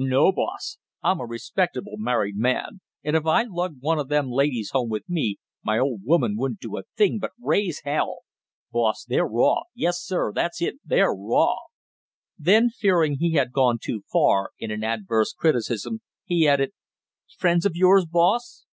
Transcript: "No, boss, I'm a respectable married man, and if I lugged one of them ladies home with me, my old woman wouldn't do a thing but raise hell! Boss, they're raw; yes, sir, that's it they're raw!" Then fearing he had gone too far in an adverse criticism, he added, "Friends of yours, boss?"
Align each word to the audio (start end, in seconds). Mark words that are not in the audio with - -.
"No, 0.00 0.30
boss, 0.30 0.78
I'm 1.02 1.18
a 1.18 1.26
respectable 1.26 1.96
married 1.96 2.36
man, 2.36 2.80
and 3.02 3.16
if 3.16 3.26
I 3.26 3.42
lugged 3.42 3.80
one 3.80 3.98
of 3.98 4.06
them 4.06 4.30
ladies 4.30 4.70
home 4.70 4.88
with 4.90 5.02
me, 5.08 5.38
my 5.64 5.76
old 5.76 6.02
woman 6.04 6.36
wouldn't 6.36 6.60
do 6.60 6.76
a 6.78 6.84
thing 6.96 7.18
but 7.18 7.32
raise 7.40 7.80
hell! 7.84 8.20
Boss, 8.70 9.04
they're 9.04 9.26
raw; 9.26 9.62
yes, 9.74 10.00
sir, 10.00 10.30
that's 10.32 10.62
it 10.62 10.76
they're 10.84 11.12
raw!" 11.12 11.56
Then 12.38 12.70
fearing 12.70 13.14
he 13.16 13.32
had 13.32 13.50
gone 13.50 13.80
too 13.82 14.02
far 14.12 14.52
in 14.60 14.70
an 14.70 14.84
adverse 14.84 15.32
criticism, 15.32 16.02
he 16.24 16.46
added, 16.46 16.70
"Friends 17.36 17.66
of 17.66 17.74
yours, 17.74 18.06
boss?" 18.06 18.66